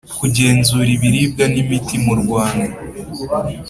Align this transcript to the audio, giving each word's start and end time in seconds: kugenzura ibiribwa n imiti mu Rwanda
kugenzura 0.19 0.89
ibiribwa 0.97 1.43
n 1.53 1.55
imiti 1.63 1.95
mu 2.05 2.13
Rwanda 2.21 2.73